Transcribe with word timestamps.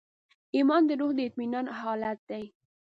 ایمان 0.55 0.81
د 0.87 0.91
روح 0.99 1.11
د 1.15 1.19
اطمینان 1.27 1.65
حالت 1.81 2.19
دی. 2.29 2.43